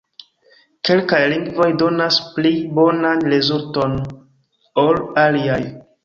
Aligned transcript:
Kelkaj 0.87 1.17
lingvoj 1.33 1.67
donas 1.81 2.15
pli 2.37 2.51
bonan 2.77 3.21
rezulton 3.33 3.93
ol 4.85 4.99
aliaj. 5.25 5.59